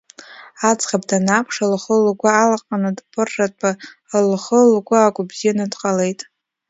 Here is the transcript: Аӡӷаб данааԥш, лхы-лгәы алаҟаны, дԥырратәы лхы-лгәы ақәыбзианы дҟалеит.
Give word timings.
Аӡӷаб 0.69 1.03
данааԥш, 1.09 1.55
лхы-лгәы 1.73 2.29
алаҟаны, 2.41 2.89
дԥырратәы 2.97 3.71
лхы-лгәы 4.31 4.97
ақәыбзианы 5.01 5.65
дҟалеит. 5.71 6.19